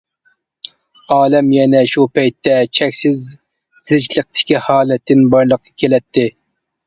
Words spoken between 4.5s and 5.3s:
ھالەتتىن